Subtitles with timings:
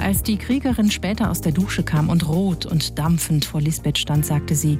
[0.00, 4.26] Als die Kriegerin später aus der Dusche kam und rot und dampfend vor Lisbeth stand,
[4.26, 4.78] sagte sie,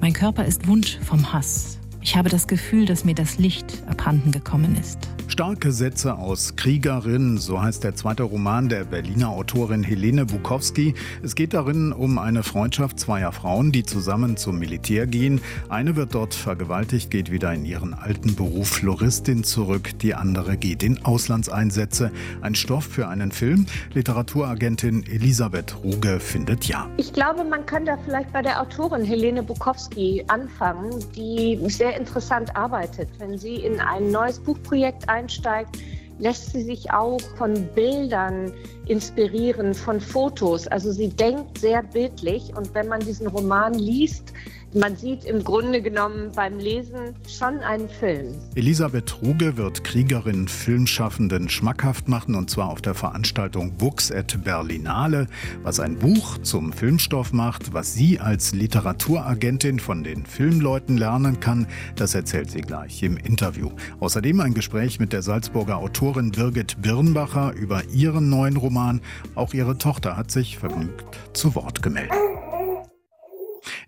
[0.00, 1.78] mein Körper ist wund vom Hass.
[2.00, 4.98] Ich habe das Gefühl, dass mir das Licht abhanden gekommen ist.
[5.28, 10.94] Starke Sätze aus Kriegerin, so heißt der zweite Roman der Berliner Autorin Helene Bukowski.
[11.22, 15.40] Es geht darin um eine Freundschaft zweier Frauen, die zusammen zum Militär gehen.
[15.68, 19.98] Eine wird dort vergewaltigt, geht wieder in ihren alten Beruf Floristin zurück.
[20.00, 22.10] Die andere geht in Auslandseinsätze.
[22.42, 23.66] Ein Stoff für einen Film.
[23.94, 26.88] Literaturagentin Elisabeth Ruge findet ja.
[26.98, 32.54] Ich glaube, man kann da vielleicht bei der Autorin Helene Bukowski anfangen, die sehr interessant
[32.54, 33.08] arbeitet.
[33.18, 35.78] Wenn sie in ein neues Buchprojekt einsteigt,
[36.18, 38.52] lässt sie sich auch von Bildern
[38.86, 40.66] inspirieren, von Fotos.
[40.68, 44.32] Also sie denkt sehr bildlich und wenn man diesen Roman liest,
[44.74, 48.34] man sieht im Grunde genommen beim Lesen schon einen Film.
[48.54, 55.26] Elisabeth Ruge wird Kriegerin Filmschaffenden schmackhaft machen und zwar auf der Veranstaltung Books at Berlinale,
[55.62, 61.66] was ein Buch zum Filmstoff macht, was sie als Literaturagentin von den Filmleuten lernen kann,
[61.96, 63.70] das erzählt sie gleich im Interview.
[64.00, 69.00] Außerdem ein Gespräch mit der Salzburger Autorin Birgit Birnbacher über ihren neuen Roman.
[69.34, 72.16] Auch ihre Tochter hat sich vergnügt zu Wort gemeldet.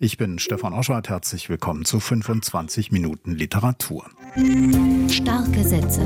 [0.00, 1.08] Ich bin Stefan Oschwart.
[1.08, 4.04] Herzlich willkommen zu 25 Minuten Literatur.
[5.08, 6.04] Starke Sätze.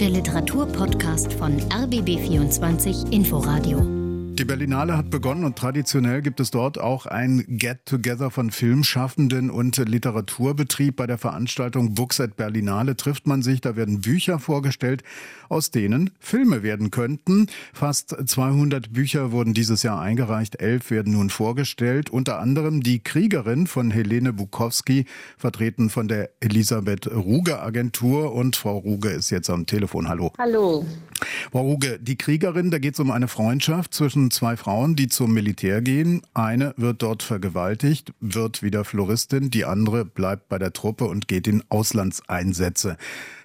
[0.00, 3.97] Der Literaturpodcast von RBB24 Inforadio.
[4.38, 9.78] Die Berlinale hat begonnen und traditionell gibt es dort auch ein Get-Together von Filmschaffenden und
[9.78, 10.94] Literaturbetrieb.
[10.94, 15.02] Bei der Veranstaltung Books at Berlinale trifft man sich, da werden Bücher vorgestellt,
[15.48, 17.48] aus denen Filme werden könnten.
[17.72, 23.66] Fast 200 Bücher wurden dieses Jahr eingereicht, elf werden nun vorgestellt, unter anderem Die Kriegerin
[23.66, 29.66] von Helene Bukowski, vertreten von der Elisabeth Ruge Agentur und Frau Ruge ist jetzt am
[29.66, 30.08] Telefon.
[30.08, 30.32] Hallo.
[30.38, 30.86] Hallo.
[31.50, 35.32] Frau Ruge, Die Kriegerin, da geht es um eine Freundschaft zwischen zwei Frauen, die zum
[35.32, 36.22] Militär gehen.
[36.34, 41.46] Eine wird dort vergewaltigt, wird wieder Floristin, die andere bleibt bei der Truppe und geht
[41.46, 42.96] in Auslandseinsätze.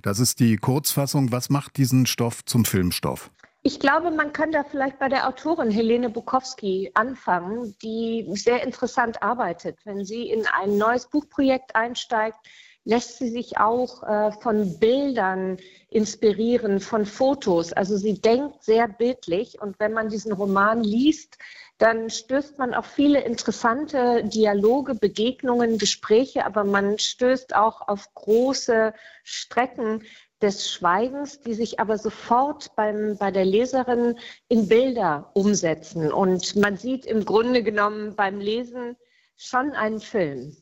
[0.02, 1.32] Das ist die Kurzfassung.
[1.32, 3.32] Was macht diesen Stoff zum Filmstoff?
[3.66, 9.24] Ich glaube, man kann da vielleicht bei der Autorin Helene Bukowski anfangen, die sehr interessant
[9.24, 9.80] arbeitet.
[9.86, 12.38] Wenn sie in ein neues Buchprojekt einsteigt,
[12.86, 15.58] lässt sie sich auch äh, von Bildern
[15.90, 17.72] inspirieren, von Fotos.
[17.74, 21.38] Also sie denkt sehr bildlich und wenn man diesen Roman liest,
[21.78, 28.94] dann stößt man auf viele interessante Dialoge, Begegnungen, Gespräche, aber man stößt auch auf große
[29.24, 30.04] Strecken
[30.42, 36.12] des Schweigens, die sich aber sofort beim, bei der Leserin in Bilder umsetzen.
[36.12, 38.98] Und man sieht im Grunde genommen beim Lesen
[39.36, 40.56] schon einen Film.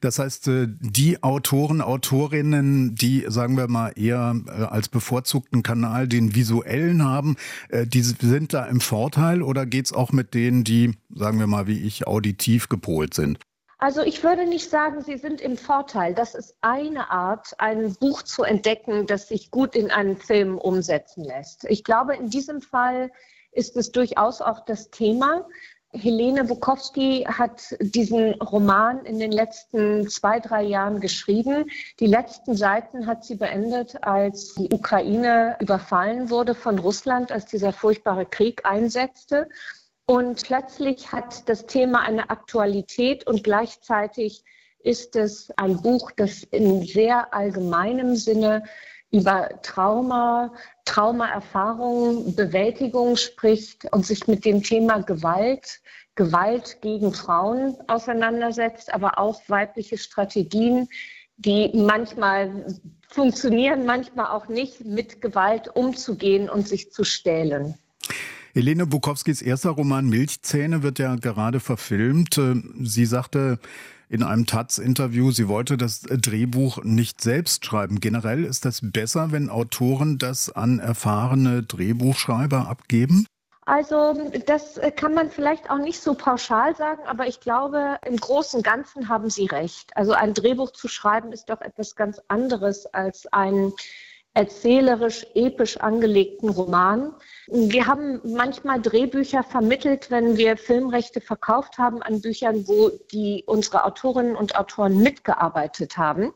[0.00, 6.08] Das heißt, äh, die Autoren, Autorinnen, die, sagen wir mal, eher äh, als bevorzugten Kanal
[6.08, 7.36] den visuellen haben,
[7.68, 11.66] äh, die sind da im Vorteil oder geht's auch mit denen, die, sagen wir mal,
[11.66, 13.38] wie ich, auditiv gepolt sind?
[13.80, 16.12] Also ich würde nicht sagen, sie sind im Vorteil.
[16.12, 21.22] Das ist eine Art, ein Buch zu entdecken, das sich gut in einen Film umsetzen
[21.22, 21.64] lässt.
[21.64, 23.12] Ich glaube, in diesem Fall
[23.52, 25.46] ist es durchaus auch das Thema.
[25.92, 31.70] Helene Bukowski hat diesen Roman in den letzten zwei, drei Jahren geschrieben.
[31.98, 37.72] Die letzten Seiten hat sie beendet, als die Ukraine überfallen wurde von Russland, als dieser
[37.72, 39.48] furchtbare Krieg einsetzte.
[40.04, 44.44] Und plötzlich hat das Thema eine Aktualität und gleichzeitig
[44.80, 48.64] ist es ein Buch, das in sehr allgemeinem Sinne
[49.10, 50.52] über Trauma,
[50.84, 55.80] Traumaerfahrungen, Bewältigung spricht und sich mit dem Thema Gewalt,
[56.14, 60.88] Gewalt gegen Frauen auseinandersetzt, aber auch weibliche Strategien,
[61.36, 62.66] die manchmal
[63.08, 67.78] funktionieren, manchmal auch nicht, mit Gewalt umzugehen und sich zu stählen.
[68.52, 72.40] Helene Bukowskis erster Roman Milchzähne wird ja gerade verfilmt.
[72.82, 73.60] Sie sagte,
[74.08, 78.00] in einem Taz-Interview, sie wollte das Drehbuch nicht selbst schreiben.
[78.00, 83.26] Generell ist das besser, wenn Autoren das an erfahrene Drehbuchschreiber abgeben?
[83.68, 84.14] Also
[84.46, 88.62] das kann man vielleicht auch nicht so pauschal sagen, aber ich glaube, im Großen und
[88.64, 89.94] Ganzen haben Sie recht.
[89.94, 93.74] Also ein Drehbuch zu schreiben ist doch etwas ganz anderes als ein
[94.38, 97.12] erzählerisch, episch angelegten Roman.
[97.48, 103.84] Wir haben manchmal Drehbücher vermittelt, wenn wir Filmrechte verkauft haben an Büchern, wo die unsere
[103.84, 106.32] Autorinnen und Autoren mitgearbeitet haben.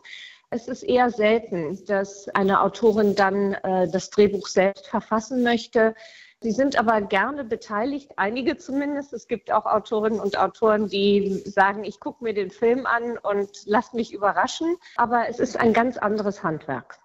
[0.50, 5.94] Es ist eher selten, dass eine Autorin dann äh, das Drehbuch selbst verfassen möchte.
[6.40, 9.12] Sie sind aber gerne beteiligt, einige zumindest.
[9.12, 13.48] Es gibt auch Autorinnen und Autoren, die sagen, ich gucke mir den Film an und
[13.66, 14.74] lass mich überraschen.
[14.96, 16.98] Aber es ist ein ganz anderes Handwerk.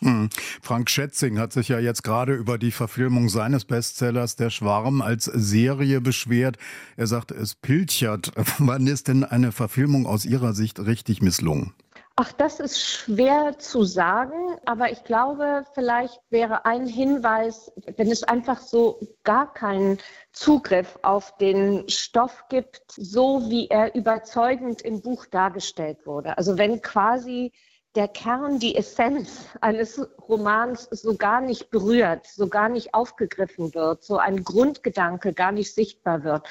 [0.00, 0.28] Hm.
[0.60, 5.24] Frank Schätzing hat sich ja jetzt gerade über die Verfilmung seines Bestsellers Der Schwarm als
[5.24, 6.56] Serie beschwert.
[6.96, 8.32] Er sagt, es pilchert.
[8.58, 11.74] Wann ist denn eine Verfilmung aus Ihrer Sicht richtig misslungen?
[12.16, 18.22] Ach, das ist schwer zu sagen, aber ich glaube, vielleicht wäre ein Hinweis, wenn es
[18.22, 19.98] einfach so gar keinen
[20.32, 26.38] Zugriff auf den Stoff gibt, so wie er überzeugend im Buch dargestellt wurde.
[26.38, 27.52] Also wenn quasi
[27.94, 34.02] der Kern, die Essenz eines Romans so gar nicht berührt, so gar nicht aufgegriffen wird,
[34.02, 36.46] so ein Grundgedanke gar nicht sichtbar wird.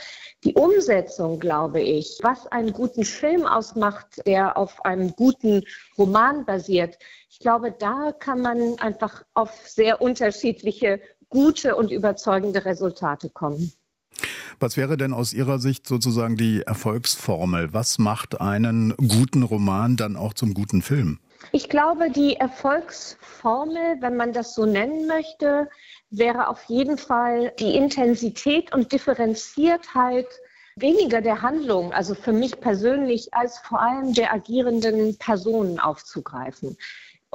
[0.45, 5.63] Die Umsetzung, glaube ich, was einen guten Film ausmacht, der auf einem guten
[5.97, 6.97] Roman basiert,
[7.29, 13.73] ich glaube, da kann man einfach auf sehr unterschiedliche, gute und überzeugende Resultate kommen.
[14.59, 17.73] Was wäre denn aus Ihrer Sicht sozusagen die Erfolgsformel?
[17.73, 21.19] Was macht einen guten Roman dann auch zum guten Film?
[21.51, 25.69] Ich glaube, die Erfolgsformel, wenn man das so nennen möchte,
[26.09, 30.27] wäre auf jeden Fall die Intensität und Differenziertheit
[30.75, 36.77] weniger der Handlung, also für mich persönlich, als vor allem der agierenden Personen aufzugreifen.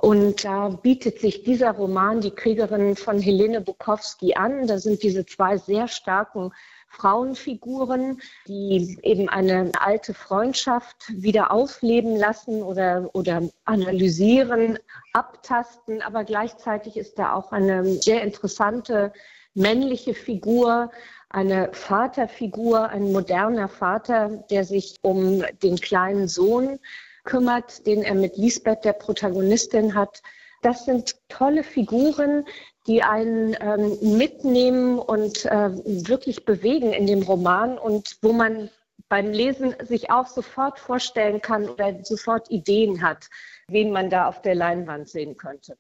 [0.00, 4.66] Und da bietet sich dieser Roman, Die Kriegerin von Helene Bukowski, an.
[4.69, 6.52] Da sind diese zwei sehr starken
[6.88, 14.79] Frauenfiguren, die eben eine alte Freundschaft wieder aufleben lassen oder, oder analysieren,
[15.12, 16.02] abtasten.
[16.02, 19.12] Aber gleichzeitig ist da auch eine sehr interessante
[19.55, 20.90] männliche Figur,
[21.31, 26.79] eine Vaterfigur, ein moderner Vater, der sich um den kleinen Sohn
[27.25, 30.23] kümmert, den er mit Lisbeth, der Protagonistin, hat.
[30.62, 32.44] Das sind tolle Figuren,
[32.87, 35.70] die einen ähm, mitnehmen und äh,
[36.06, 38.70] wirklich bewegen in dem Roman und wo man
[39.08, 43.28] beim Lesen sich auch sofort vorstellen kann oder sofort Ideen hat,
[43.69, 45.76] wen man da auf der Leinwand sehen könnte.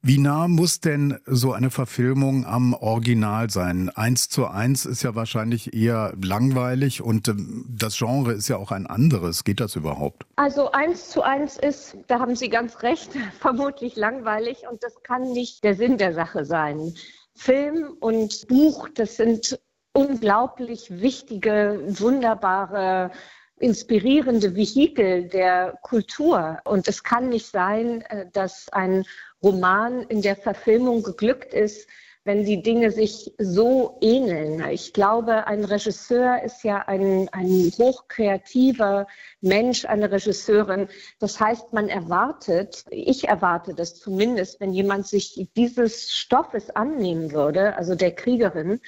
[0.00, 3.90] Wie nah muss denn so eine Verfilmung am Original sein?
[3.90, 8.70] Eins zu eins ist ja wahrscheinlich eher langweilig und ähm, das Genre ist ja auch
[8.70, 9.42] ein anderes.
[9.42, 10.24] Geht das überhaupt?
[10.36, 13.10] Also eins zu eins ist, da haben Sie ganz recht,
[13.40, 16.94] vermutlich langweilig und das kann nicht der Sinn der Sache sein.
[17.34, 19.58] Film und Buch, das sind
[19.92, 23.10] unglaublich wichtige, wunderbare
[23.60, 26.58] inspirierende Vehikel der Kultur.
[26.64, 29.04] Und es kann nicht sein, äh, dass ein
[29.42, 31.88] Roman in der Verfilmung geglückt ist,
[32.28, 34.62] wenn die Dinge sich so ähneln.
[34.68, 39.06] Ich glaube, ein Regisseur ist ja ein, ein hochkreativer
[39.40, 40.88] Mensch, eine Regisseurin.
[41.20, 47.74] Das heißt, man erwartet, ich erwarte das zumindest, wenn jemand sich dieses Stoffes annehmen würde,
[47.76, 48.80] also der Kriegerin,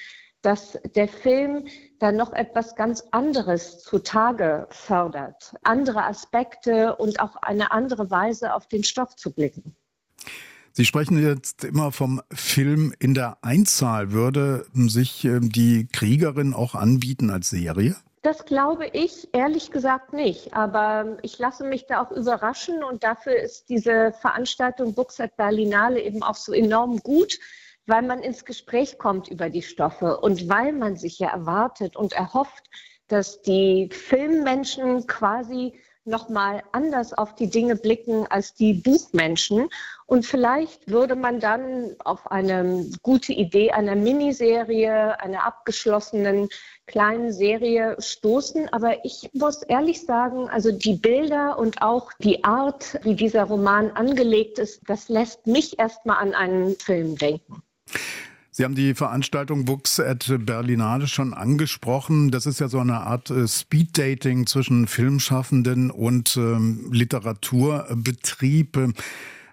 [0.42, 1.66] dass der Film
[1.98, 8.66] da noch etwas ganz anderes zutage fördert, andere Aspekte und auch eine andere Weise auf
[8.66, 9.76] den Stoff zu blicken.
[10.72, 14.12] Sie sprechen jetzt immer vom Film in der Einzahl.
[14.12, 17.96] Würde sich ähm, die Kriegerin auch anbieten als Serie?
[18.22, 20.54] Das glaube ich ehrlich gesagt nicht.
[20.54, 26.00] Aber ich lasse mich da auch überraschen und dafür ist diese Veranstaltung Books at Berlinale
[26.00, 27.38] eben auch so enorm gut,
[27.86, 32.12] weil man ins Gespräch kommt über die Stoffe und weil man sich ja erwartet und
[32.12, 32.64] erhofft,
[33.08, 35.74] dass die Filmmenschen quasi
[36.04, 39.68] nochmal anders auf die Dinge blicken als die Buchmenschen.
[40.06, 46.48] Und vielleicht würde man dann auf eine gute Idee einer Miniserie, einer abgeschlossenen
[46.86, 48.68] kleinen Serie stoßen.
[48.72, 53.90] Aber ich muss ehrlich sagen, also die Bilder und auch die Art, wie dieser Roman
[53.92, 57.62] angelegt ist, das lässt mich erstmal an einen Film denken.
[58.52, 62.30] Sie haben die Veranstaltung Books at Berlinale schon angesprochen.
[62.30, 68.76] Das ist ja so eine Art äh, Speed-Dating zwischen Filmschaffenden und ähm, Literaturbetrieb.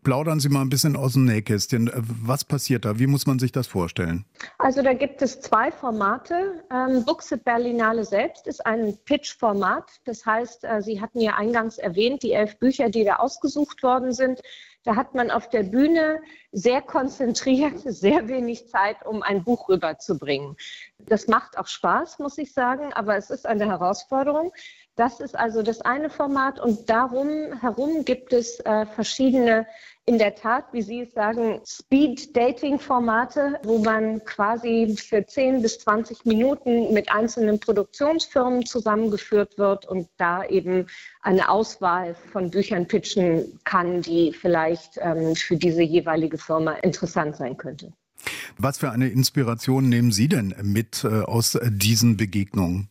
[0.03, 1.91] Plaudern Sie mal ein bisschen aus dem Nähkästchen.
[1.93, 2.97] Was passiert da?
[2.97, 4.25] Wie muss man sich das vorstellen?
[4.57, 6.63] Also da gibt es zwei Formate.
[6.71, 9.99] Ähm, Books at Berlinale selbst ist ein Pitch-Format.
[10.05, 14.11] Das heißt, äh, Sie hatten ja eingangs erwähnt, die elf Bücher, die da ausgesucht worden
[14.11, 14.41] sind,
[14.87, 20.55] da hat man auf der Bühne sehr konzentriert, sehr wenig Zeit, um ein Buch rüberzubringen.
[20.99, 24.53] Das macht auch Spaß, muss ich sagen, aber es ist eine Herausforderung.
[24.95, 29.67] Das ist also das eine Format und darum herum gibt es äh, verschiedene
[30.07, 36.23] in der Tat, wie Sie es sagen, Speed-Dating-Formate, wo man quasi für 10 bis 20
[36.23, 40.87] Minuten mit einzelnen Produktionsfirmen zusammengeführt wird und da eben
[41.21, 47.57] eine Auswahl von Büchern pitchen kann, die vielleicht ähm, für diese jeweilige Firma interessant sein
[47.57, 47.91] könnte.
[48.57, 52.89] Was für eine Inspiration nehmen Sie denn mit äh, aus diesen Begegnungen?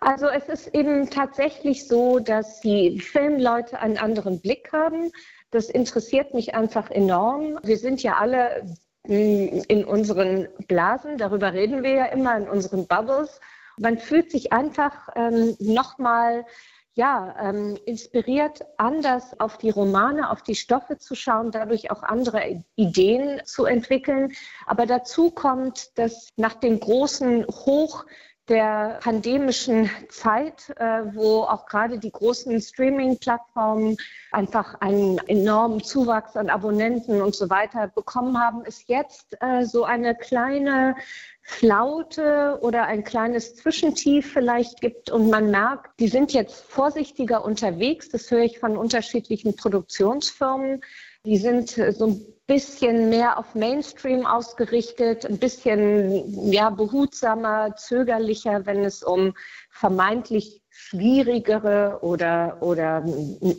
[0.00, 5.10] Also es ist eben tatsächlich so, dass die Filmleute einen anderen Blick haben
[5.50, 7.58] Das interessiert mich einfach enorm.
[7.62, 8.62] Wir sind ja alle
[9.06, 13.40] hm, in unseren Blasen, darüber reden wir ja immer, in unseren Bubbles.
[13.78, 16.44] Man fühlt sich einfach ähm, nochmal
[16.94, 22.62] ja, ähm, inspiriert, anders auf die Romane, auf die Stoffe zu schauen, dadurch auch andere
[22.74, 24.32] Ideen zu entwickeln.
[24.66, 28.04] Aber dazu kommt, dass nach dem großen Hoch
[28.50, 33.96] der pandemischen Zeit, äh, wo auch gerade die großen Streaming-Plattformen
[34.32, 39.84] einfach einen enormen Zuwachs an Abonnenten und so weiter bekommen haben, ist jetzt äh, so
[39.84, 40.96] eine kleine
[41.42, 48.08] Flaute oder ein kleines Zwischentief vielleicht gibt und man merkt, die sind jetzt vorsichtiger unterwegs.
[48.08, 50.82] Das höre ich von unterschiedlichen Produktionsfirmen.
[51.26, 58.84] Die sind so ein bisschen mehr auf Mainstream ausgerichtet, ein bisschen ja, behutsamer, zögerlicher, wenn
[58.84, 59.34] es um
[59.70, 63.04] vermeintlich schwierigere oder, oder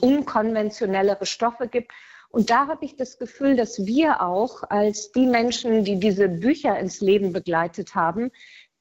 [0.01, 1.91] unkonventionellere Stoffe gibt.
[2.29, 6.79] Und da habe ich das Gefühl, dass wir auch als die Menschen, die diese Bücher
[6.79, 8.31] ins Leben begleitet haben,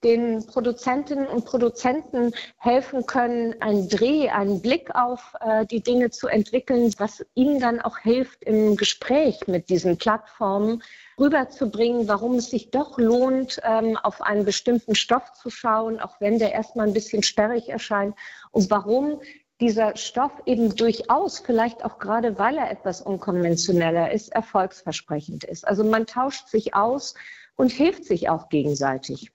[0.02, 6.28] den Produzentinnen und Produzenten helfen können, einen Dreh, einen Blick auf äh, die Dinge zu
[6.28, 10.83] entwickeln, was ihnen dann auch hilft, im Gespräch mit diesen Plattformen
[11.19, 16.38] rüberzubringen, warum es sich doch lohnt, ähm, auf einen bestimmten Stoff zu schauen, auch wenn
[16.38, 18.14] der erstmal ein bisschen sperrig erscheint
[18.52, 19.21] und warum
[19.61, 25.69] dieser Stoff eben durchaus, vielleicht auch gerade weil er etwas unkonventioneller ist, erfolgsversprechend ist.
[25.69, 27.14] Also man tauscht sich aus
[27.57, 29.30] und hilft sich auch gegenseitig.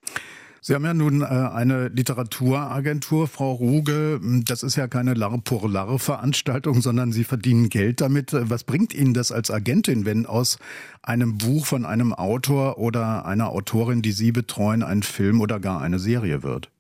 [0.67, 4.19] Sie haben ja nun äh, eine Literaturagentur, Frau Ruge.
[4.45, 8.31] Das ist ja keine Larre pour Larre Veranstaltung, sondern Sie verdienen Geld damit.
[8.33, 10.57] Was bringt Ihnen das als Agentin, wenn aus
[11.03, 15.81] einem Buch von einem Autor oder einer Autorin, die Sie betreuen, ein Film oder gar
[15.81, 16.71] eine Serie wird?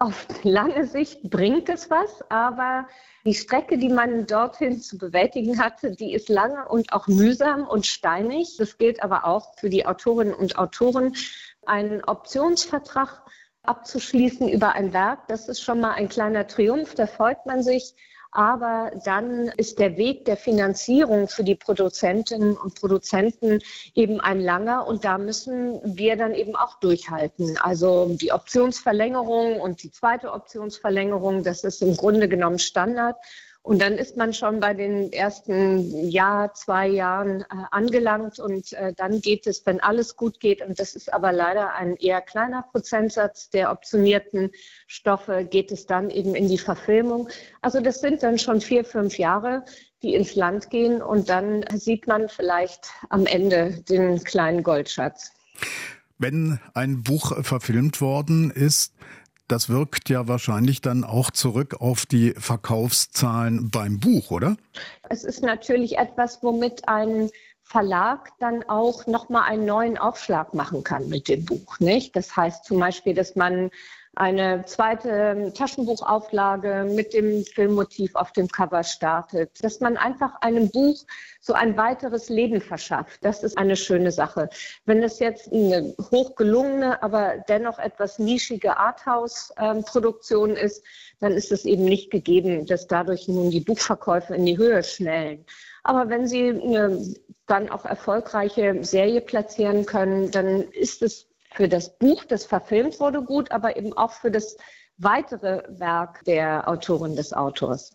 [0.00, 2.88] Auf lange Sicht bringt es was, aber
[3.24, 7.86] die Strecke, die man dorthin zu bewältigen hatte, die ist lange und auch mühsam und
[7.86, 8.56] steinig.
[8.58, 11.14] Das gilt aber auch für die Autorinnen und Autoren.
[11.68, 13.22] Einen Optionsvertrag
[13.62, 17.94] abzuschließen über ein Werk, das ist schon mal ein kleiner Triumph, da freut man sich.
[18.30, 23.60] Aber dann ist der Weg der Finanzierung für die Produzentinnen und Produzenten
[23.94, 27.58] eben ein langer und da müssen wir dann eben auch durchhalten.
[27.58, 33.16] Also die Optionsverlängerung und die zweite Optionsverlängerung, das ist im Grunde genommen Standard.
[33.68, 38.94] Und dann ist man schon bei den ersten Jahr, zwei Jahren äh, angelangt und äh,
[38.96, 42.62] dann geht es, wenn alles gut geht, und das ist aber leider ein eher kleiner
[42.72, 44.52] Prozentsatz der optionierten
[44.86, 47.28] Stoffe, geht es dann eben in die Verfilmung.
[47.60, 49.66] Also das sind dann schon vier, fünf Jahre,
[50.02, 55.32] die ins Land gehen und dann sieht man vielleicht am Ende den kleinen Goldschatz.
[56.16, 58.94] Wenn ein Buch verfilmt worden ist,
[59.48, 64.56] das wirkt ja wahrscheinlich dann auch zurück auf die Verkaufszahlen beim Buch, oder?
[65.08, 67.30] Es ist natürlich etwas, womit ein
[67.62, 71.80] Verlag dann auch nochmal einen neuen Aufschlag machen kann mit dem Buch.
[71.80, 72.16] Nicht?
[72.16, 73.70] Das heißt zum Beispiel, dass man
[74.18, 81.04] eine zweite Taschenbuchauflage mit dem Filmmotiv auf dem Cover startet, dass man einfach einem Buch
[81.40, 83.24] so ein weiteres Leben verschafft.
[83.24, 84.50] Das ist eine schöne Sache.
[84.86, 90.84] Wenn es jetzt eine hochgelungene, aber dennoch etwas nischige Arthouse-Produktion ist,
[91.20, 95.44] dann ist es eben nicht gegeben, dass dadurch nun die Buchverkäufe in die Höhe schnellen.
[95.84, 97.14] Aber wenn Sie eine
[97.46, 101.27] dann auch erfolgreiche Serie platzieren können, dann ist es
[101.58, 104.56] für das Buch, das verfilmt wurde, gut, aber eben auch für das
[104.96, 107.92] weitere Werk der Autorin des Autors.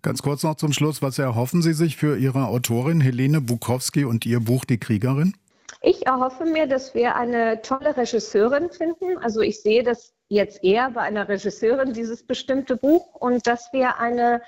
[0.00, 4.24] Ganz kurz noch zum Schluss, was erhoffen Sie sich für Ihre Autorin Helene Bukowski und
[4.24, 5.34] ihr Buch Die Kriegerin?
[5.82, 9.18] Ich erhoffe mir, dass wir eine tolle Regisseurin finden.
[9.18, 13.98] Also ich sehe das jetzt eher bei einer Regisseurin, dieses bestimmte Buch, und dass wir
[13.98, 14.40] eine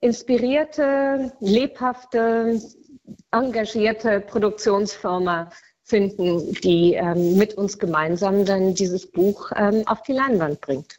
[0.00, 2.60] inspirierte, lebhafte,
[3.32, 5.50] engagierte Produktionsfirma
[5.88, 10.98] finden, die ähm, mit uns gemeinsam dann dieses Buch ähm, auf die Leinwand bringt.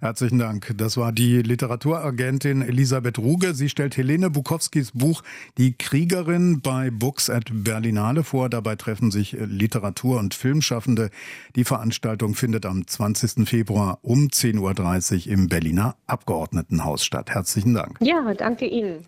[0.00, 0.74] Herzlichen Dank.
[0.76, 3.54] Das war die Literaturagentin Elisabeth Ruge.
[3.54, 5.22] Sie stellt Helene Bukowskis Buch
[5.56, 8.50] Die Kriegerin bei Books at Berlinale vor.
[8.50, 11.10] Dabei treffen sich Literatur- und Filmschaffende.
[11.54, 13.48] Die Veranstaltung findet am 20.
[13.48, 17.30] Februar um 10.30 Uhr im Berliner Abgeordnetenhaus statt.
[17.30, 17.96] Herzlichen Dank.
[18.00, 19.06] Ja, danke Ihnen.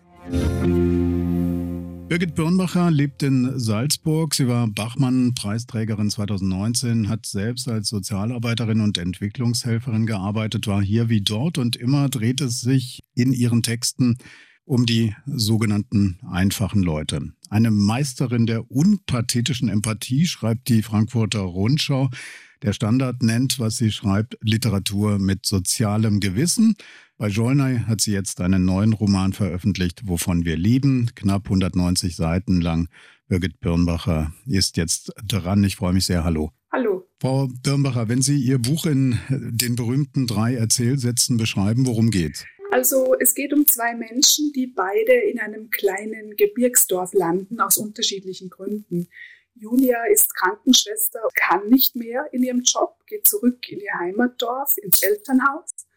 [2.09, 4.33] Birgit Birnbacher lebt in Salzburg.
[4.33, 11.59] Sie war Bachmann-Preisträgerin 2019, hat selbst als Sozialarbeiterin und Entwicklungshelferin gearbeitet, war hier wie dort
[11.59, 14.17] und immer dreht es sich in ihren Texten
[14.65, 17.31] um die sogenannten einfachen Leute.
[17.51, 22.09] Eine Meisterin der unpathetischen Empathie, schreibt die Frankfurter Rundschau.
[22.63, 26.75] Der Standard nennt, was sie schreibt, Literatur mit sozialem Gewissen.
[27.21, 32.61] Bei Jolnay hat sie jetzt einen neuen Roman veröffentlicht, Wovon wir leben, knapp 190 Seiten
[32.61, 32.87] lang.
[33.27, 35.65] Birgit Birnbacher ist jetzt dran.
[35.65, 36.23] Ich freue mich sehr.
[36.23, 36.51] Hallo.
[36.71, 37.09] Hallo.
[37.19, 42.45] Frau Birnbacher, wenn Sie Ihr Buch in den berühmten drei Erzählsätzen beschreiben, worum geht's?
[42.71, 48.49] Also es geht um zwei Menschen, die beide in einem kleinen Gebirgsdorf landen, aus unterschiedlichen
[48.49, 49.09] Gründen.
[49.55, 55.03] Julia ist Krankenschwester, kann nicht mehr in ihrem Job, geht zurück in ihr Heimatdorf, ins
[55.03, 55.88] Elternhaus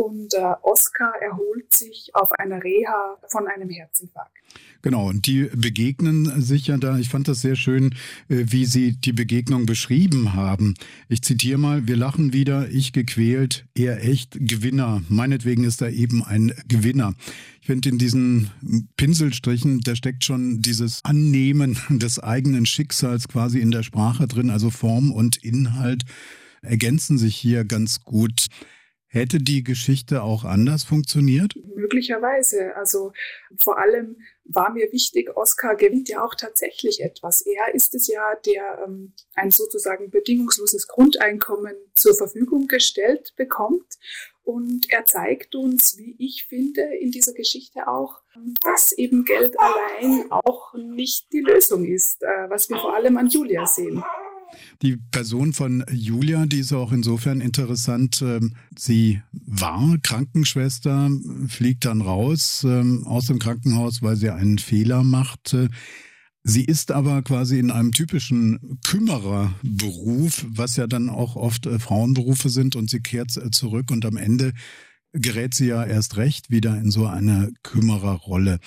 [0.00, 4.32] und äh, Oskar erholt sich auf einer Reha von einem Herzinfarkt.
[4.80, 6.96] Genau, und die begegnen sich ja da.
[6.96, 7.94] Ich fand das sehr schön,
[8.30, 10.72] äh, wie Sie die Begegnung beschrieben haben.
[11.10, 15.02] Ich zitiere mal, wir lachen wieder, ich gequält, er echt Gewinner.
[15.10, 17.12] Meinetwegen ist er eben ein Gewinner.
[17.60, 18.50] Ich finde in diesen
[18.96, 24.70] Pinselstrichen, da steckt schon dieses Annehmen des eigenen Schicksals quasi in der Sprache drin, also
[24.70, 26.04] Form und Inhalt
[26.62, 28.46] ergänzen sich hier ganz gut.
[29.12, 31.54] Hätte die Geschichte auch anders funktioniert?
[31.74, 32.76] Möglicherweise.
[32.76, 33.12] Also
[33.60, 37.42] vor allem war mir wichtig, Oscar gewinnt ja auch tatsächlich etwas.
[37.42, 43.98] Er ist es ja, der ähm, ein sozusagen bedingungsloses Grundeinkommen zur Verfügung gestellt bekommt.
[44.44, 48.20] Und er zeigt uns, wie ich finde, in dieser Geschichte auch,
[48.62, 53.26] dass eben Geld allein auch nicht die Lösung ist, äh, was wir vor allem an
[53.26, 54.04] Julia sehen.
[54.82, 58.22] Die Person von Julia, die ist auch insofern interessant.
[58.22, 61.10] Ähm, sie war Krankenschwester,
[61.48, 65.56] fliegt dann raus ähm, aus dem Krankenhaus, weil sie einen Fehler macht.
[66.42, 72.48] Sie ist aber quasi in einem typischen Kümmererberuf, was ja dann auch oft äh, Frauenberufe
[72.48, 74.52] sind, und sie kehrt äh, zurück und am Ende
[75.12, 78.58] gerät sie ja erst recht wieder in so eine Kümmererrolle.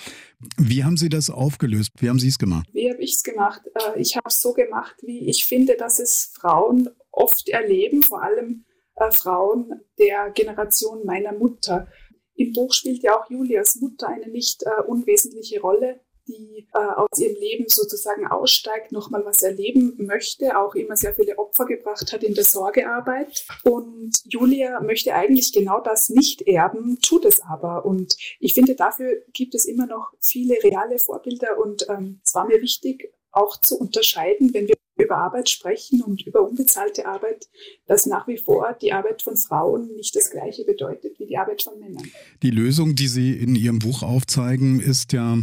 [0.58, 1.90] Wie haben Sie das aufgelöst?
[1.98, 2.68] Wie haben Sie es gemacht?
[2.72, 3.62] Wie habe ich es gemacht?
[3.74, 8.22] Äh, ich habe es so gemacht, wie ich finde, dass es Frauen oft erleben, vor
[8.22, 8.64] allem
[8.96, 11.88] äh, Frauen der Generation meiner Mutter.
[12.36, 17.18] Im Buch spielt ja auch Julias Mutter eine nicht äh, unwesentliche Rolle die äh, aus
[17.18, 22.22] ihrem Leben sozusagen aussteigt, nochmal was erleben möchte, auch immer sehr viele Opfer gebracht hat
[22.22, 23.46] in der Sorgearbeit.
[23.62, 27.84] Und Julia möchte eigentlich genau das nicht erben, tut es aber.
[27.84, 31.58] Und ich finde, dafür gibt es immer noch viele reale Vorbilder.
[31.58, 36.24] Und ähm, es war mir wichtig, auch zu unterscheiden, wenn wir über Arbeit sprechen und
[36.24, 37.48] über unbezahlte Arbeit,
[37.86, 41.62] dass nach wie vor die Arbeit von Frauen nicht das Gleiche bedeutet wie die Arbeit
[41.62, 42.08] von Männern.
[42.42, 45.38] Die Lösung, die Sie in Ihrem Buch aufzeigen, ist ja,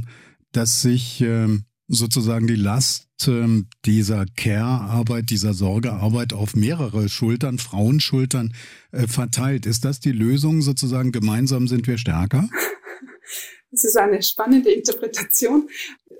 [0.52, 8.54] dass sich ähm, sozusagen die Last ähm, dieser Care-Arbeit, dieser Sorgearbeit auf mehrere Schultern, Frauenschultern
[8.92, 9.66] äh, verteilt.
[9.66, 11.12] Ist das die Lösung sozusagen?
[11.12, 12.50] Gemeinsam sind wir stärker?
[13.74, 15.70] Das ist eine spannende Interpretation.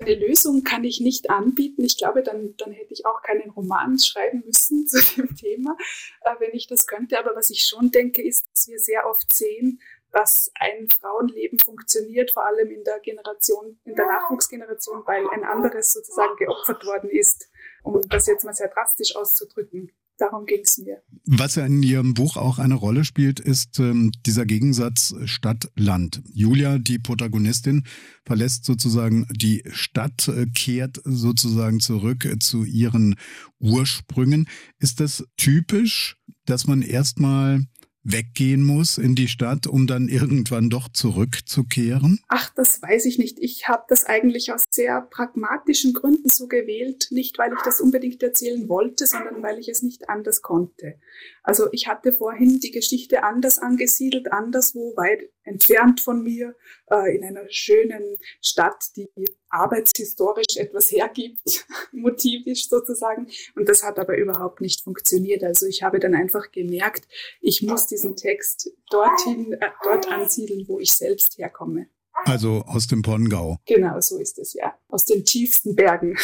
[0.00, 1.84] Eine Lösung kann ich nicht anbieten.
[1.84, 5.76] Ich glaube, dann, dann hätte ich auch keinen Roman schreiben müssen zu dem Thema,
[6.22, 7.18] äh, wenn ich das könnte.
[7.18, 9.80] Aber was ich schon denke, ist, dass wir sehr oft sehen,
[10.12, 15.92] dass ein Frauenleben funktioniert, vor allem in der Generation, in der Nachwuchsgeneration, weil ein anderes
[15.92, 17.48] sozusagen geopfert worden ist,
[17.82, 19.90] um das jetzt mal sehr drastisch auszudrücken.
[20.18, 21.02] Darum ging es mir.
[21.24, 26.22] Was ja in Ihrem Buch auch eine Rolle spielt, ist ähm, dieser Gegensatz Stadt-Land.
[26.32, 27.84] Julia, die Protagonistin,
[28.24, 33.16] verlässt sozusagen die Stadt, äh, kehrt sozusagen zurück äh, zu ihren
[33.58, 34.48] Ursprüngen.
[34.78, 37.66] Ist das typisch, dass man erstmal
[38.04, 42.20] weggehen muss in die Stadt, um dann irgendwann doch zurückzukehren?
[42.28, 43.38] Ach, das weiß ich nicht.
[43.40, 48.22] Ich habe das eigentlich aus sehr pragmatischen Gründen so gewählt, nicht weil ich das unbedingt
[48.22, 50.98] erzählen wollte, sondern weil ich es nicht anders konnte.
[51.42, 56.54] Also ich hatte vorhin die Geschichte anders angesiedelt, anderswo weit entfernt von mir,
[56.90, 59.08] äh, in einer schönen Stadt, die
[59.48, 63.28] arbeitshistorisch etwas hergibt, motivisch sozusagen.
[63.56, 65.42] Und das hat aber überhaupt nicht funktioniert.
[65.42, 67.08] Also ich habe dann einfach gemerkt,
[67.40, 71.88] ich muss diesen Text dorthin, äh, dort ansiedeln, wo ich selbst herkomme.
[72.24, 73.58] Also aus dem Pongau.
[73.66, 74.74] Genau, so ist es ja.
[74.88, 76.16] Aus den tiefsten Bergen.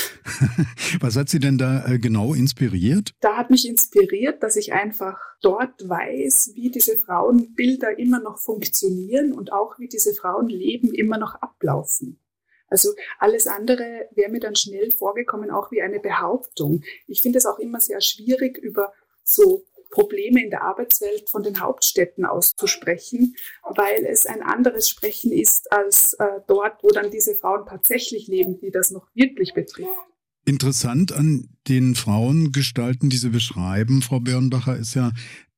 [1.01, 3.14] Was hat Sie denn da äh, genau inspiriert?
[3.20, 9.33] Da hat mich inspiriert, dass ich einfach dort weiß, wie diese Frauenbilder immer noch funktionieren
[9.33, 12.20] und auch wie diese Frauenleben immer noch ablaufen.
[12.68, 16.83] Also alles andere wäre mir dann schnell vorgekommen, auch wie eine Behauptung.
[17.07, 18.92] Ich finde es auch immer sehr schwierig, über
[19.24, 25.70] so Probleme in der Arbeitswelt von den Hauptstädten auszusprechen, weil es ein anderes Sprechen ist
[25.72, 29.88] als äh, dort, wo dann diese Frauen tatsächlich leben, die das noch wirklich betrifft.
[30.44, 35.12] Interessant an den Frauengestalten, die Sie beschreiben, Frau Birnbacher, ist ja,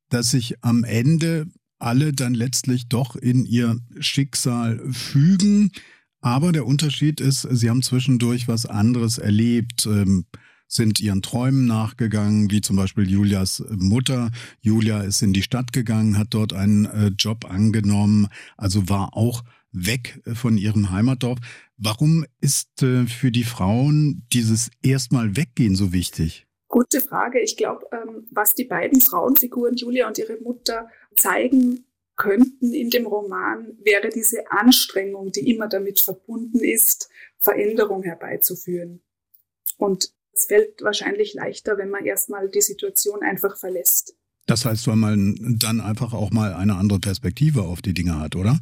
[0.08, 1.46] dass sich am Ende
[1.78, 5.72] alle dann letztlich doch in ihr Schicksal fügen.
[6.20, 9.86] Aber der Unterschied ist, sie haben zwischendurch was anderes erlebt.
[9.86, 10.26] Ähm,
[10.70, 14.30] sind ihren Träumen nachgegangen, wie zum Beispiel Julias Mutter.
[14.60, 19.42] Julia ist in die Stadt gegangen, hat dort einen äh, Job angenommen, also war auch
[19.72, 21.38] weg von ihrem Heimatdorf.
[21.76, 26.46] Warum ist äh, für die Frauen dieses erstmal Weggehen so wichtig?
[26.68, 27.40] Gute Frage.
[27.40, 33.06] Ich glaube, ähm, was die beiden Frauenfiguren, Julia und ihre Mutter, zeigen könnten in dem
[33.06, 39.02] Roman, wäre diese Anstrengung, die immer damit verbunden ist, Veränderung herbeizuführen.
[39.78, 44.14] Und es fällt wahrscheinlich leichter, wenn man erstmal die Situation einfach verlässt.
[44.46, 48.36] Das heißt, weil man dann einfach auch mal eine andere Perspektive auf die Dinge hat,
[48.36, 48.58] oder?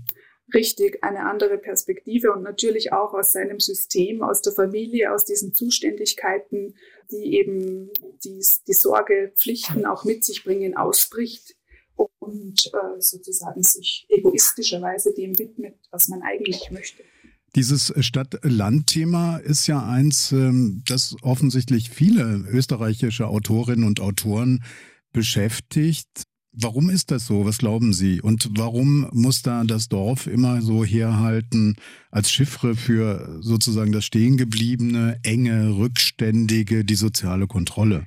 [0.53, 5.55] Richtig, eine andere Perspektive und natürlich auch aus seinem System, aus der Familie, aus diesen
[5.55, 6.75] Zuständigkeiten,
[7.11, 7.91] die eben
[8.25, 11.55] die, die Sorge, Pflichten auch mit sich bringen, ausbricht
[12.19, 17.05] und äh, sozusagen sich egoistischerweise dem widmet, was man eigentlich möchte.
[17.57, 24.63] Dieses Stadt-Land-Thema ist ja eins, ähm, das offensichtlich viele österreichische Autorinnen und Autoren
[25.13, 26.07] beschäftigt.
[26.53, 27.45] Warum ist das so?
[27.45, 28.21] Was glauben Sie?
[28.21, 31.77] Und warum muss da das Dorf immer so herhalten
[32.11, 38.07] als Chiffre für sozusagen das Stehengebliebene, enge, rückständige, die soziale Kontrolle?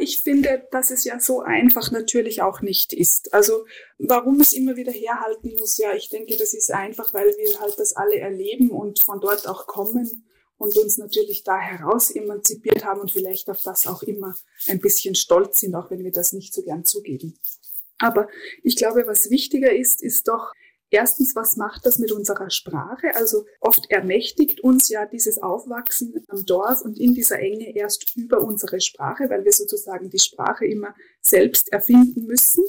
[0.00, 3.32] Ich finde, dass es ja so einfach natürlich auch nicht ist.
[3.34, 3.66] Also
[3.98, 7.78] warum es immer wieder herhalten muss, ja, ich denke, das ist einfach, weil wir halt
[7.78, 10.24] das alle erleben und von dort auch kommen
[10.56, 14.34] und uns natürlich da heraus emanzipiert haben und vielleicht auf das auch immer
[14.66, 17.38] ein bisschen stolz sind, auch wenn wir das nicht so gern zugeben.
[17.98, 18.28] Aber
[18.62, 20.52] ich glaube, was wichtiger ist, ist doch,
[20.90, 23.14] Erstens, was macht das mit unserer Sprache?
[23.14, 28.40] Also oft ermächtigt uns ja dieses Aufwachsen am Dorf und in dieser Enge erst über
[28.40, 32.64] unsere Sprache, weil wir sozusagen die Sprache immer selbst erfinden müssen.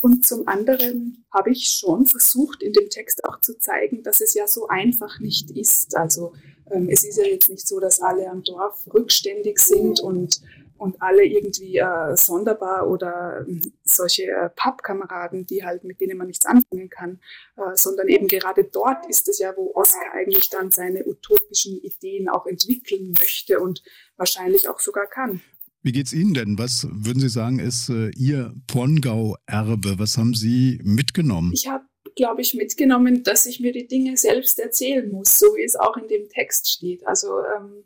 [0.00, 4.34] Und zum anderen habe ich schon versucht, in dem Text auch zu zeigen, dass es
[4.34, 5.96] ja so einfach nicht ist.
[5.96, 6.32] Also
[6.70, 10.40] ähm, es ist ja jetzt nicht so, dass alle am Dorf rückständig sind und
[10.78, 16.26] und alle irgendwie äh, sonderbar oder äh, solche äh, Pappkameraden, die halt mit denen man
[16.26, 17.20] nichts anfangen kann,
[17.56, 22.28] äh, sondern eben gerade dort ist es ja, wo Oscar eigentlich dann seine utopischen Ideen
[22.28, 23.82] auch entwickeln möchte und
[24.16, 25.40] wahrscheinlich auch sogar kann.
[25.82, 26.58] Wie geht's Ihnen denn?
[26.58, 29.98] Was würden Sie sagen, ist äh, Ihr Pongau-Erbe?
[29.98, 31.52] Was haben Sie mitgenommen?
[31.54, 31.84] Ich habe
[32.16, 35.96] glaube ich, mitgenommen, dass ich mir die Dinge selbst erzählen muss, so wie es auch
[35.96, 37.06] in dem Text steht.
[37.06, 37.84] Also ähm,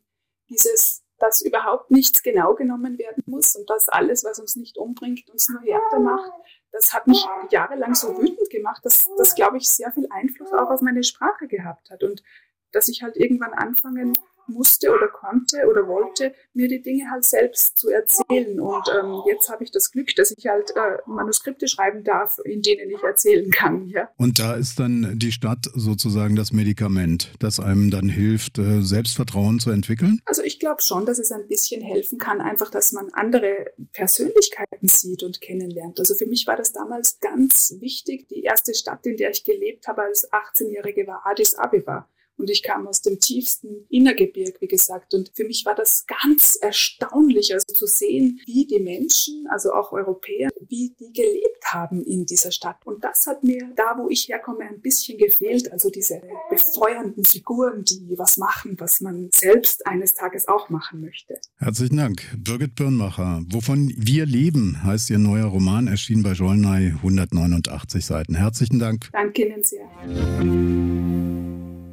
[0.49, 5.29] dieses dass überhaupt nichts genau genommen werden muss und dass alles, was uns nicht umbringt,
[5.31, 6.33] uns nur härter macht.
[6.73, 10.71] Das hat mich jahrelang so wütend gemacht, dass das, glaube ich, sehr viel Einfluss auch
[10.71, 12.23] auf meine Sprache gehabt hat und
[12.73, 14.17] dass ich halt irgendwann anfangen
[14.53, 18.61] musste oder konnte oder wollte, mir die Dinge halt selbst zu erzählen.
[18.61, 22.63] Und ähm, jetzt habe ich das Glück, dass ich halt äh, Manuskripte schreiben darf, in
[22.63, 23.89] denen ich erzählen kann.
[23.89, 24.09] Ja.
[24.17, 29.61] Und da ist dann die Stadt sozusagen das Medikament, das einem dann hilft, äh, Selbstvertrauen
[29.61, 30.21] zu entwickeln?
[30.25, 34.89] Also ich glaube schon, dass es ein bisschen helfen kann, einfach, dass man andere Persönlichkeiten
[34.89, 35.99] sieht und kennenlernt.
[35.99, 38.29] Also für mich war das damals ganz wichtig.
[38.29, 42.09] Die erste Stadt, in der ich gelebt habe als 18-Jährige, war Addis Abeba.
[42.41, 45.15] Und ich kam aus dem tiefsten Innergebirg, wie gesagt.
[45.15, 49.93] Und für mich war das ganz erstaunlich, also zu sehen, wie die Menschen, also auch
[49.93, 52.79] Europäer, wie die gelebt haben in dieser Stadt.
[52.85, 55.71] Und das hat mir da, wo ich herkomme, ein bisschen gefehlt.
[55.73, 61.39] Also diese befeuernden Figuren, die was machen, was man selbst eines Tages auch machen möchte.
[61.57, 62.23] Herzlichen Dank.
[62.37, 63.43] Birgit Birnmacher.
[63.51, 68.35] Wovon wir leben, heißt Ihr neuer Roman, erschien bei Jollnay, 189 Seiten.
[68.35, 69.09] Herzlichen Dank.
[69.13, 71.50] Danke Ihnen sehr.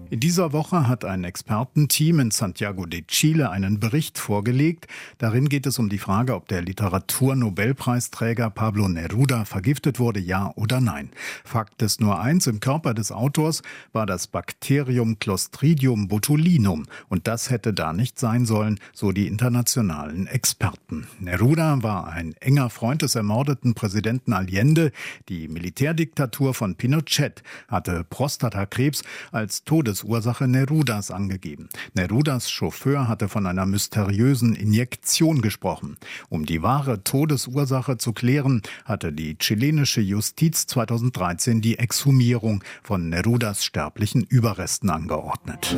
[0.10, 4.88] In dieser Woche hat ein Expertenteam in Santiago de Chile einen Bericht vorgelegt.
[5.18, 10.80] Darin geht es um die Frage, ob der Literaturnobelpreisträger Pablo Neruda vergiftet wurde, ja oder
[10.80, 11.10] nein.
[11.44, 17.50] Fakt ist nur eins, im Körper des Autors war das Bakterium Clostridium botulinum und das
[17.50, 21.08] hätte da nicht sein sollen, so die internationalen Experten.
[21.20, 24.94] Neruda war ein enger Freund des ermordeten Präsidenten Allende.
[25.28, 31.70] Die Militärdiktatur von Pinochet hatte Prostatakrebs als Todes Todesursache Nerudas angegeben.
[31.94, 35.98] Nerudas Chauffeur hatte von einer mysteriösen Injektion gesprochen.
[36.30, 43.64] Um die wahre Todesursache zu klären, hatte die chilenische Justiz 2013 die Exhumierung von Nerudas
[43.64, 45.76] sterblichen Überresten angeordnet.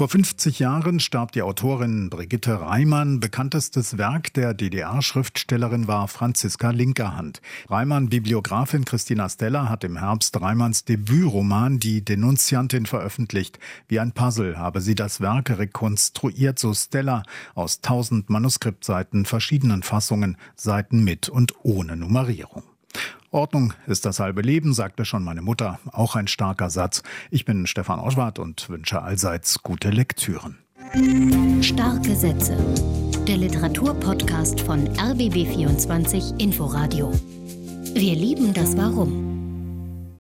[0.00, 3.20] Vor 50 Jahren starb die Autorin Brigitte Reimann.
[3.20, 7.42] Bekanntestes Werk der DDR-Schriftstellerin war Franziska Linkerhand.
[7.68, 13.58] Reimann-Bibliografin Christina Stella hat im Herbst Reimanns Debütroman Die Denunziantin veröffentlicht.
[13.88, 17.22] Wie ein Puzzle habe sie das Werk rekonstruiert, so Stella,
[17.54, 22.62] aus tausend Manuskriptseiten, verschiedenen Fassungen, Seiten mit und ohne Nummerierung.
[23.32, 25.78] Ordnung ist das halbe Leben, sagte schon meine Mutter.
[25.92, 27.02] Auch ein starker Satz.
[27.30, 30.58] Ich bin Stefan Oschwart und wünsche allseits gute Lektüren.
[31.62, 32.56] Starke Sätze.
[33.28, 37.12] Der Literaturpodcast von RBB24 Inforadio.
[37.94, 39.39] Wir lieben das Warum.